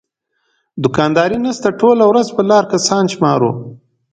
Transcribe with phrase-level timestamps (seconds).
[0.83, 3.51] دوکانداري نشته ټوله ورځ په لاره کسان شمارو.